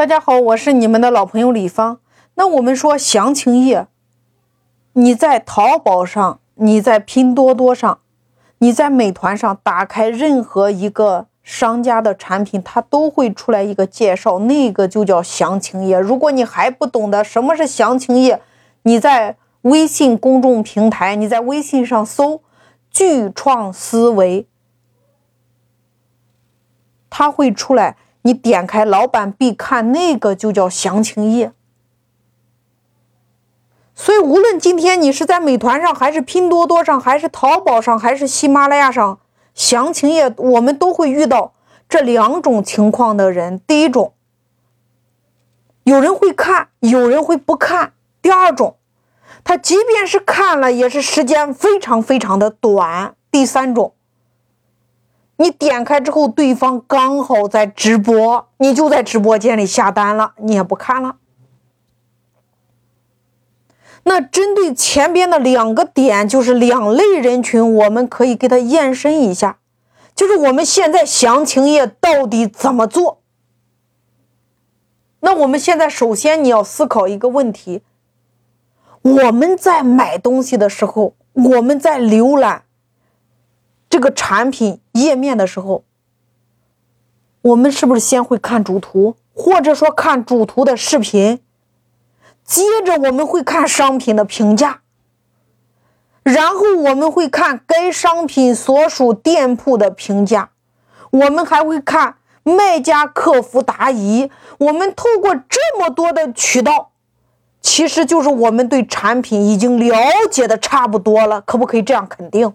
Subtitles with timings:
[0.00, 2.00] 大家好，我是你们的老朋友李芳。
[2.36, 3.86] 那我们说详情页，
[4.94, 7.98] 你在淘宝上，你在拼多多上，
[8.60, 15.98] 你在美团上打开任何一个商家的产品，它都会出来一个介绍，那个就叫详情页。
[16.00, 18.40] 如果你还不懂得什么是详情页，
[18.84, 22.40] 你在微信公众平台，你在微信上搜
[22.90, 24.46] “巨创思维”，
[27.10, 27.98] 它会出来。
[28.22, 31.52] 你点开老板必看那个就叫详情页，
[33.94, 39.18] 所以无论今天你是在美团上，还是拼多多上，还是淘宝上，还是喜马拉雅上，
[39.54, 41.54] 详情页我们都会遇到
[41.88, 43.58] 这两种情况的人。
[43.66, 44.12] 第一种，
[45.84, 48.76] 有人会看，有人会不看；第二种，
[49.42, 53.94] 他即便是看了，也是时间非常非常的短；第三种。
[55.40, 61.16] 你点开之后，对方刚好在直播，你就在直播间里下单了，你也不看了。
[64.02, 69.56] 那针对前边的两个点，就是两类人群，我们可以给他延伸一下，
[70.14, 73.22] 就是我们现在详情页到底怎么做？
[75.20, 77.80] 那我们现在首先你要思考一个问题：
[79.00, 82.64] 我们在买东西的时候，我们在浏览。
[83.90, 85.84] 这个产品页面的时候，
[87.42, 91.40] 我们是不是先会看主图，或者说看主图的视频？
[92.44, 94.82] 接着我们会看商品的评价，
[96.22, 100.50] 然后我们会看该商品所属店铺的评价，
[101.10, 104.30] 我们还会看卖家客服答疑。
[104.58, 106.90] 我们透过这么多的渠道，
[107.60, 109.96] 其实就是我们对产品已经了
[110.30, 112.54] 解的差不多了，可不可以这样肯定？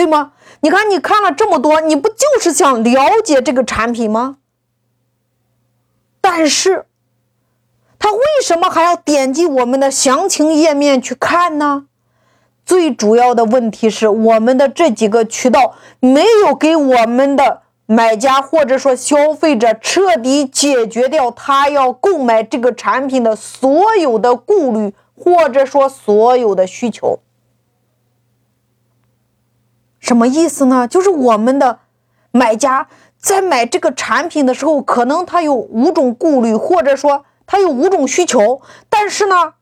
[0.00, 0.32] 对吗？
[0.60, 4.38] 你看，你看了这么多，你不就是想了解这个产品吗？
[6.22, 6.86] 但是，
[7.98, 11.84] 他为什么还要点击我们的详情页面去看呢？
[12.64, 27.18] 最主要的问题是，我们的这几个渠道没有给我们的买家或者说消费者彻底解决掉他要购买这个产品的所有的顾虑，或者说所有的需求。
[30.00, 30.88] 什么意思呢？
[30.88, 31.78] 就是我们的
[32.32, 32.88] 买家
[33.18, 38.62] 在买这个产品的时候，可能他有五种顾虑，或者说他有五种需求。
[38.88, 39.54] 但是呢，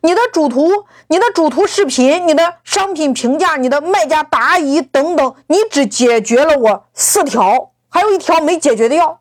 [0.00, 0.70] 你的主图、
[1.08, 9.20] 你的主图视频、你的商品评价、你的卖家答疑等等，你只解决了我四条，还有一条没解决掉。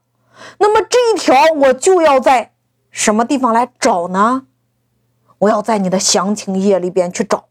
[0.58, 2.54] 那么这一条我就要在
[2.90, 4.44] 什么地方来找呢？
[5.40, 7.46] 我要在你的详情页里边去找。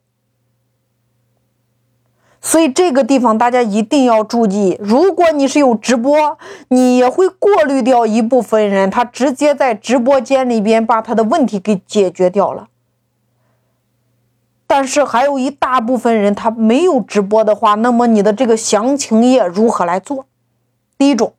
[2.42, 12.68] 所以这个地方大家一定要注意，如果你是有直播，你也会过滤掉一部分人，他直接在直播间里边把他的问题给解决掉了。
[14.66, 20.24] 但是还有一大部分人他没有直播的话，那么你的这个详情页如何来做？
[20.96, 21.34] 第一种，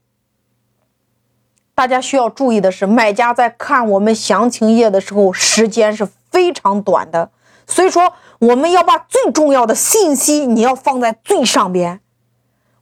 [1.73, 7.31] 大家需要注意的是，买家在看我们详情页的时候，时间是非常短的。
[7.67, 11.99] 所以说，我们要把最重要的信息你要放在最上边。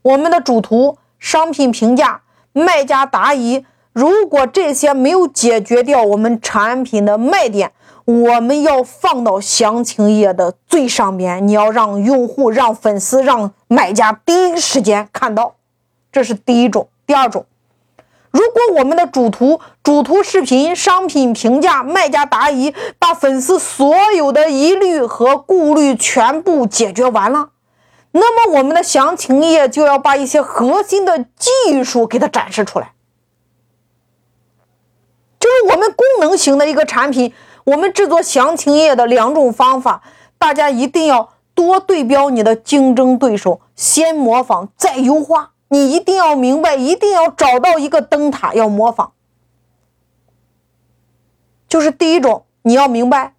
[0.02, 2.22] 我们的主图、商品评价、
[2.54, 7.72] 卖家答疑，如果这些没有解决掉我们产品的卖点，
[8.06, 11.48] 我们要放到详情页的最上边。
[11.48, 15.56] 你要让用户、让粉丝、让买家第一时间看到，
[16.12, 16.88] 这是第一种。
[17.06, 17.46] 第二种。
[18.32, 27.50] 如果我们的主图、主图视频、商品评价、卖家答疑，把粉丝所有的疑虑和顾虑全部解决完了，
[28.12, 32.94] 那么我们的详情页就要把一些核心的技术给它展示出来。
[35.40, 40.04] 就是我们功能型的一个产品，我们制作详情页的两种方法，
[40.38, 45.54] 大家一定要多对标你的竞争对手，先模仿再优化。
[45.70, 49.12] 你一定要明白，一定要找到一个灯塔要模仿，
[51.68, 53.36] 就是第一种，你要明白，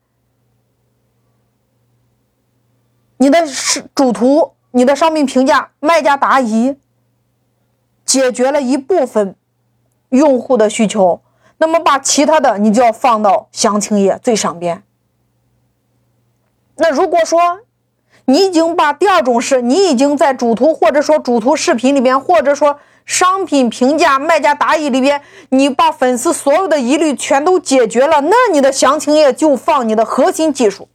[3.17, 6.77] 你的是主图、你的商品评价、卖家答疑，
[8.05, 9.35] 解决了一部分
[10.11, 11.21] 用户的需求，
[11.59, 14.83] 那么把其他的你就要放到详情页最上边。
[16.77, 17.61] 那如果说，
[18.27, 30.89] 你已经把第二种是，你已经在主图或者说主图视频里边，或者说商品评价、卖家答疑里边，你把粉丝所有的疑虑全都解决了，那你的详情页就放你的核心技术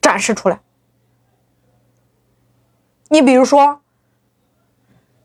[0.00, 0.60] 展示出来。
[3.08, 3.80] 你比如说，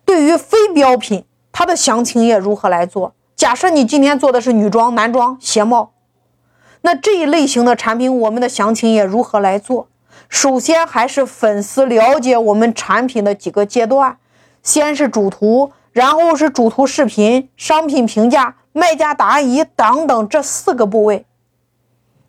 [0.04, 3.14] 对于非标品，它的详情页如何来做？
[3.36, 5.92] 假设你今天做的是女装、男装、鞋帽，
[6.82, 9.88] 那这一类型的产品，我们的详情页如何来做？
[10.30, 14.18] 首先还是粉丝了解我们产品的几个阶段，
[14.64, 21.26] 先是主图，然后是主图视频、商品评价、卖家答疑等等这四个部位。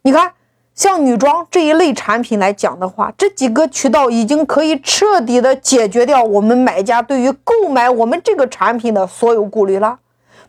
[0.03, 0.35] 你看，
[0.75, 9.99] 像女装这一类产品来讲的话，这几个渠道已经可以彻底的解决掉我们买家对于购买我们这个产品的所有顾虑了。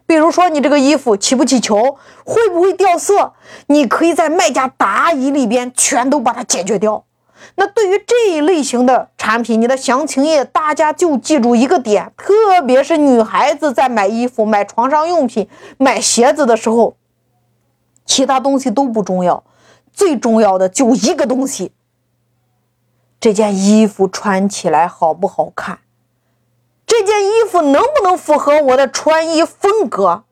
[0.06, 3.34] 比如说，你这个衣服起不起球，会不会掉色，
[3.68, 7.04] 你可以在卖家答疑里边全都把它解决掉。
[7.56, 15.48] 那对于这一类型的产品，你的详情页大家就记住一个点，特别是女孩子在买衣服、买床上用品、
[15.78, 16.96] 买鞋子的时候，
[18.06, 19.44] 其他东西都不重要，
[19.92, 21.72] 最重要的就一个东西：
[23.20, 25.80] 这件衣服穿起来好不好看？
[26.86, 30.24] 这件衣服能不能符合我的穿衣风格？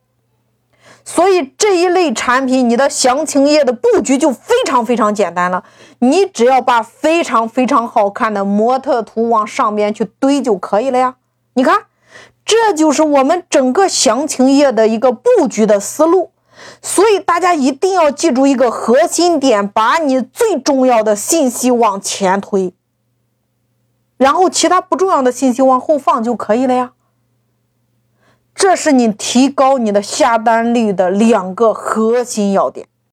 [1.06, 5.64] 所以这一类产品，你的详情页的布局就非常非常简单了。
[6.00, 11.16] 你只要把非常非常好看的模特图往上面去堆就可以了呀。
[11.54, 11.84] 你看，
[12.44, 16.32] 这就是我们整个详情页的一个布局的思路。
[16.82, 22.74] 所以大家一定要记住一个核心点，把你最重要的信息往前推，
[24.18, 26.94] 然后其他不重要的信息往后放就可以了呀。
[28.56, 32.88] 这是你提高你的下单率的两个核心要点。